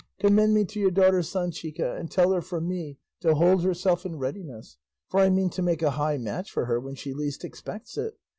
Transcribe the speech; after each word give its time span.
Commend 0.17 0.55
me 0.55 0.65
to 0.65 0.79
your 0.79 0.89
daughter 0.89 1.21
Sanchica, 1.21 1.95
and 1.99 2.09
tell 2.09 2.31
her 2.31 2.41
from 2.41 2.67
me 2.67 2.97
to 3.19 3.35
hold 3.35 3.63
herself 3.63 4.03
in 4.03 4.17
readiness, 4.17 4.77
for 5.07 5.19
I 5.19 5.29
mean 5.29 5.51
to 5.51 5.61
make 5.61 5.83
a 5.83 5.91
high 5.91 6.17
match 6.17 6.49
for 6.49 6.65
her 6.65 6.79
when 6.79 6.95
she 6.95 7.13
least 7.13 7.45
expects 7.45 7.99
it. 7.99 8.17